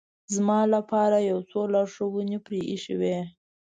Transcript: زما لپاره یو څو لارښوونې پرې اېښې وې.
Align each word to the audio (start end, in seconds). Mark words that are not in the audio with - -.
زما 0.35 0.59
لپاره 0.73 1.17
یو 1.31 1.39
څو 1.49 1.59
لارښوونې 1.73 2.37
پرې 2.45 2.59
اېښې 2.71 2.95
وې. 2.99 3.17